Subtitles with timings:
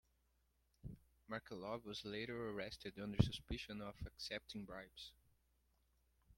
[1.29, 5.11] Markelov was later arrested under suspicion of accepting bribes.